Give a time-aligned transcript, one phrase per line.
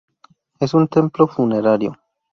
[0.59, 1.95] Es un templo funerario.